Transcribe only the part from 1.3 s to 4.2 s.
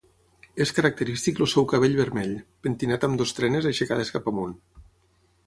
el seu cabell vermell, pentinat amb dues trenes aixecades